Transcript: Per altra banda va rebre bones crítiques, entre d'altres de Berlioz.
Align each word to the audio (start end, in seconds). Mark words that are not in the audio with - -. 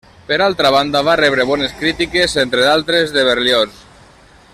Per 0.27 0.37
altra 0.45 0.69
banda 0.75 1.01
va 1.07 1.17
rebre 1.19 1.45
bones 1.49 1.75
crítiques, 1.81 2.35
entre 2.45 2.65
d'altres 2.69 3.15
de 3.19 3.27
Berlioz. 3.29 3.85